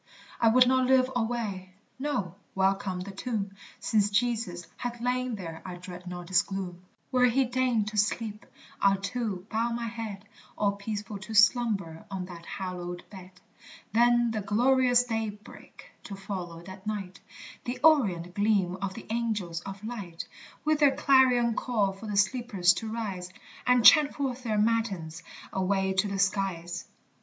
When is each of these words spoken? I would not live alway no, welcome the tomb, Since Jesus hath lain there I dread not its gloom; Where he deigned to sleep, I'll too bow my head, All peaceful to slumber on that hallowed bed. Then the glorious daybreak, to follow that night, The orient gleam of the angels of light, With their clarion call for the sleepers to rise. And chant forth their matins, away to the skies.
I 0.39 0.47
would 0.47 0.65
not 0.65 0.87
live 0.87 1.11
alway 1.15 1.75
no, 1.99 2.33
welcome 2.55 3.01
the 3.01 3.11
tomb, 3.11 3.51
Since 3.79 4.09
Jesus 4.09 4.65
hath 4.77 4.99
lain 4.99 5.35
there 5.35 5.61
I 5.63 5.75
dread 5.75 6.07
not 6.07 6.31
its 6.31 6.41
gloom; 6.41 6.81
Where 7.11 7.27
he 7.27 7.45
deigned 7.45 7.89
to 7.89 7.97
sleep, 7.97 8.47
I'll 8.81 8.95
too 8.97 9.45
bow 9.51 9.69
my 9.71 9.85
head, 9.85 10.25
All 10.57 10.71
peaceful 10.71 11.19
to 11.19 11.35
slumber 11.35 12.03
on 12.09 12.25
that 12.25 12.47
hallowed 12.47 13.07
bed. 13.11 13.29
Then 13.93 14.31
the 14.31 14.41
glorious 14.41 15.03
daybreak, 15.03 15.91
to 16.05 16.15
follow 16.15 16.63
that 16.63 16.87
night, 16.87 17.19
The 17.65 17.77
orient 17.83 18.33
gleam 18.33 18.77
of 18.77 18.95
the 18.95 19.05
angels 19.11 19.61
of 19.61 19.83
light, 19.83 20.27
With 20.65 20.79
their 20.79 20.95
clarion 20.95 21.53
call 21.53 21.93
for 21.93 22.07
the 22.07 22.17
sleepers 22.17 22.73
to 22.73 22.91
rise. 22.91 23.29
And 23.67 23.85
chant 23.85 24.15
forth 24.15 24.41
their 24.41 24.57
matins, 24.57 25.21
away 25.53 25.93
to 25.93 26.07
the 26.07 26.17
skies. 26.17 26.87